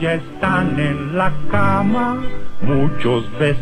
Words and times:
ya 0.00 0.14
están 0.14 0.78
en 0.78 1.16
la 1.16 1.32
cama, 1.50 2.22
muchos 2.62 3.24
les 3.38 3.56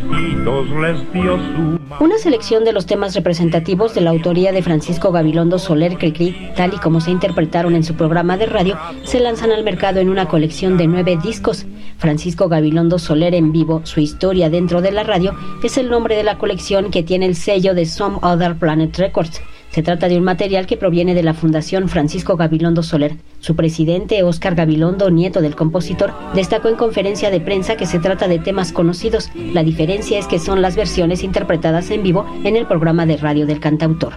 dio 1.12 1.36
su 1.36 2.04
Una 2.04 2.18
selección 2.18 2.64
de 2.64 2.72
los 2.72 2.86
temas 2.86 3.14
representativos 3.14 3.94
de 3.94 4.00
la 4.00 4.10
autoría 4.10 4.52
de 4.52 4.62
Francisco 4.62 5.12
Gabilondo 5.12 5.58
Soler 5.58 5.98
Cricri, 5.98 6.52
tal 6.56 6.74
y 6.74 6.78
como 6.78 7.00
se 7.00 7.10
interpretaron 7.10 7.74
en 7.74 7.84
su 7.84 7.94
programa 7.94 8.36
de 8.36 8.46
radio, 8.46 8.78
se 9.04 9.20
lanzan 9.20 9.50
al 9.50 9.64
mercado 9.64 10.00
en 10.00 10.08
una 10.08 10.28
colección 10.28 10.76
de 10.76 10.86
nueve 10.86 11.18
discos. 11.22 11.66
Francisco 11.98 12.48
Gabilondo 12.48 12.98
Soler 12.98 13.34
en 13.34 13.52
vivo, 13.52 13.80
su 13.84 14.00
historia 14.00 14.50
dentro 14.50 14.80
de 14.80 14.92
la 14.92 15.02
radio, 15.02 15.34
es 15.62 15.78
el 15.78 15.90
nombre 15.90 16.16
de 16.16 16.24
la 16.24 16.38
colección 16.38 16.90
que 16.90 17.02
tiene 17.02 17.26
el 17.26 17.34
sello 17.34 17.74
de 17.74 17.86
Some 17.86 18.18
Other 18.22 18.56
Planet 18.56 18.96
Records. 18.96 19.40
Se 19.70 19.82
trata 19.82 20.08
de 20.08 20.16
un 20.16 20.24
material 20.24 20.66
que 20.66 20.76
proviene 20.76 21.14
de 21.14 21.22
la 21.22 21.34
Fundación 21.34 21.88
Francisco 21.88 22.36
Gabilondo 22.36 22.82
Soler. 22.82 23.16
Su 23.40 23.54
presidente, 23.54 24.22
Óscar 24.22 24.54
Gabilondo, 24.54 25.10
nieto 25.10 25.40
del 25.40 25.56
compositor, 25.56 26.12
destacó 26.34 26.68
en 26.68 26.76
conferencia 26.76 27.30
de 27.30 27.40
prensa 27.40 27.76
que 27.76 27.86
se 27.86 27.98
trata 27.98 28.28
de 28.28 28.38
temas 28.38 28.72
conocidos. 28.72 29.30
La 29.52 29.62
diferencia 29.62 30.18
es 30.18 30.26
que 30.26 30.38
son 30.38 30.62
las 30.62 30.76
versiones 30.76 31.22
interpretadas 31.22 31.90
en 31.90 32.02
vivo 32.02 32.26
en 32.44 32.56
el 32.56 32.66
programa 32.66 33.06
de 33.06 33.18
radio 33.18 33.46
del 33.46 33.60
cantautor. 33.60 34.14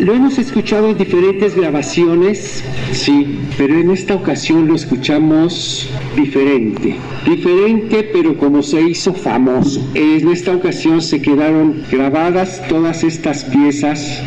Lo 0.00 0.12
hemos 0.12 0.38
escuchado 0.38 0.90
en 0.90 0.98
diferentes 0.98 1.54
grabaciones, 1.54 2.64
sí, 2.92 3.38
pero 3.56 3.78
en 3.78 3.90
esta 3.90 4.14
ocasión 4.14 4.66
lo 4.66 4.74
escuchamos 4.74 5.88
diferente. 6.16 6.96
Diferente, 7.26 8.10
pero 8.12 8.36
como 8.36 8.62
se 8.62 8.82
hizo 8.82 9.14
famoso. 9.14 9.80
En 9.94 10.28
esta 10.28 10.54
ocasión 10.54 11.00
se 11.00 11.22
quedaron 11.22 11.82
grabadas 11.90 12.62
todas 12.68 13.04
estas 13.04 13.44
piezas 13.44 14.20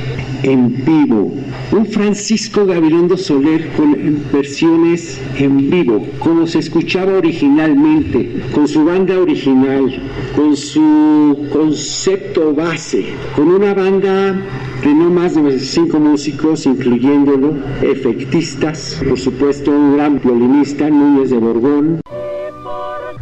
en 0.43 0.84
vivo. 0.85 1.34
Un 1.70 1.85
Francisco 1.85 2.66
Gabilondo 2.66 3.17
Soler 3.17 3.70
con 3.76 4.23
versiones 4.31 5.20
en 5.37 5.70
vivo, 5.70 6.07
como 6.20 6.48
se 6.48 6.60
escuchaba 6.60 7.13
originalmente, 7.18 8.41
con 8.54 8.70
su 8.70 8.85
banda 8.85 9.20
original, 9.20 10.01
con 10.34 10.55
su 10.55 11.45
concepto 11.51 12.54
base, 12.54 13.07
con 13.35 13.49
una 13.49 13.73
banda 13.73 14.41
de 14.82 14.93
no 14.93 15.10
más 15.10 15.35
de 15.35 15.60
cinco 15.60 15.99
músicos, 15.99 16.65
incluyéndolo, 16.65 17.55
efectistas, 17.82 19.01
por 19.07 19.20
supuesto 19.20 19.71
un 19.71 19.98
gran 19.98 20.21
violinista, 20.21 20.90
Núñez 20.90 21.32
de 21.32 21.38
Borbón. 21.38 22.01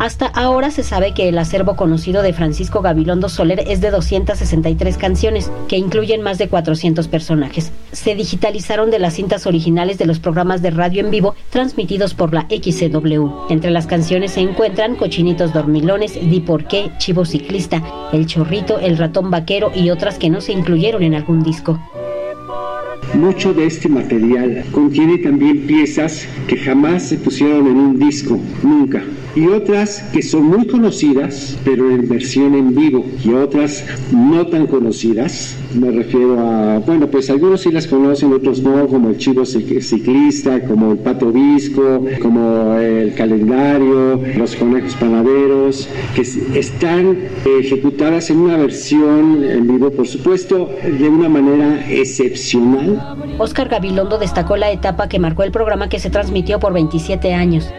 Hasta 0.06 0.28
ahora 0.28 0.70
se 0.70 0.84
sabe 0.84 1.16
que 1.16 1.30
el 1.30 1.38
acervo 1.40 1.76
conocido 1.76 2.22
de 2.22 2.32
Francisco 2.32 2.84
Gabilondo 2.84 3.28
Soler 3.28 3.64
es 3.68 3.82
de 3.82 3.90
263 3.90 5.00
canciones, 5.00 5.50
que 5.68 5.78
incluyen 5.78 6.22
más 6.22 6.38
de 6.38 6.48
400 6.48 7.08
personajes. 7.08 7.72
Se 7.92 8.14
digitalizaron 8.14 8.92
de 8.92 9.00
las 9.00 9.16
cintas 9.16 9.48
originales 9.48 9.98
de 9.98 10.06
los 10.06 10.20
programas 10.20 10.62
de 10.62 10.70
radio 10.70 11.04
en 11.04 11.10
vivo 11.10 11.34
transmitidos 11.50 12.14
por 12.14 12.36
la 12.36 12.42
XCW. 12.42 13.50
Entre 13.50 13.72
las 13.72 13.88
canciones 13.88 14.34
se 14.34 14.42
encuentran 14.42 14.96
Cochinitos 14.96 15.54
Dormilones, 15.54 16.14
Di 16.14 16.40
por 16.40 16.66
qué, 16.68 16.92
Chivo 17.00 17.26
Ciclista, 17.26 17.82
El 18.14 18.28
Chorrito, 18.28 18.78
El 18.78 19.00
Ratón 19.00 19.32
Vaquero 19.32 19.72
y 19.74 19.90
otras 19.90 20.20
que 20.20 20.30
no 20.30 20.40
se 20.40 20.52
incluyeron 20.52 21.02
en 21.02 21.16
algún 21.16 21.42
disco. 21.42 21.80
Mucho 23.16 23.54
de 23.54 23.66
este 23.66 23.88
material 23.88 24.66
contiene 24.72 25.18
también 25.18 25.62
piezas 25.62 26.28
que 26.48 26.58
jamás 26.58 27.04
se 27.04 27.18
pusieron 27.18 27.66
en 27.68 27.78
un 27.78 28.00
disco, 28.00 28.40
nunca. 28.62 29.04
Y 29.36 29.48
otras 29.48 30.02
que 30.14 30.22
son 30.22 30.44
muy 30.44 30.66
conocidas, 30.66 31.58
pero 31.66 31.92
en 31.92 32.08
versión 32.08 32.56
en 32.56 32.74
vivo. 32.74 33.06
Y 33.24 33.32
otras 33.34 33.84
no 34.14 34.48
tan 34.48 34.68
conocidas. 34.68 35.58
Me 35.78 35.92
refiero 35.92 36.40
a, 36.40 36.80
bueno, 36.80 37.08
pues 37.08 37.30
algunos 37.30 37.62
sí 37.62 37.72
las 37.72 37.86
conocen, 37.86 38.32
otros 38.32 38.62
no, 38.62 38.88
como 38.88 39.10
el 39.10 39.18
Chivo 39.18 39.46
Ciclista, 39.46 40.62
como 40.66 40.94
el 40.94 41.00
Pato 41.00 41.34
Visco, 41.34 42.06
como 42.22 42.76
el 42.76 43.14
Calendario, 43.14 44.22
los 44.38 44.56
Conejos 44.56 44.96
Panaderos, 44.96 45.90
que 46.16 46.22
están 46.58 47.18
ejecutadas 47.60 48.30
en 48.30 48.38
una 48.38 48.56
versión 48.56 49.44
en 49.44 49.68
vivo, 49.68 49.92
por 49.92 50.08
supuesto, 50.08 50.70
de 50.98 51.10
una 51.10 51.28
manera 51.28 51.86
excepcional 51.92 53.05
Oscar 53.38 53.70
Gabilondo 53.70 54.18
destacó 54.18 54.58
la 54.58 54.72
etapa 54.72 55.08
que 55.10 55.20
marcó 55.20 55.44
el 55.44 55.52
programa 55.52 55.90
que 55.90 56.00
se 56.00 56.10
transmitió 56.10 56.60
por 56.60 56.74
27 56.74 57.34
años. 57.34 57.70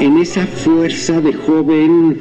En 0.00 0.18
esa 0.18 0.46
fuerza 0.46 1.20
de 1.20 1.32
joven 1.32 2.18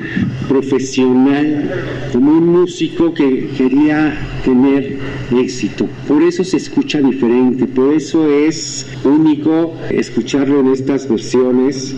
profesional, 0.48 1.84
como 2.14 2.32
un 2.32 2.48
músico 2.48 3.14
que 3.14 3.50
quería 3.58 4.18
tener 4.44 5.00
éxito. 5.36 5.88
Por 6.08 6.22
eso 6.22 6.44
se 6.44 6.58
escucha 6.58 7.00
diferente, 7.00 7.66
por 7.66 7.94
eso 7.94 8.30
es 8.30 8.86
único 9.04 9.74
escucharlo 9.90 10.60
en 10.60 10.74
estas 10.74 11.10
versiones. 11.10 11.96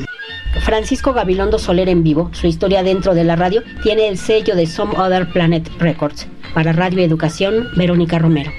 Francisco 0.62 1.14
Gabilondo 1.14 1.60
Soler 1.60 1.90
en 1.90 2.02
vivo, 2.02 2.30
su 2.34 2.48
historia 2.48 2.82
dentro 2.82 3.14
de 3.14 3.24
la 3.24 3.36
radio, 3.36 3.62
tiene 3.84 4.08
el 4.08 4.18
sello 4.18 4.56
de 4.56 4.66
Some 4.66 4.98
Other 4.98 5.32
Planet 5.32 5.70
Records. 5.80 6.28
Para 6.54 6.74
Radio 6.74 7.04
Educación, 7.04 7.68
Verónica 7.76 8.18
Romero. 8.18 8.52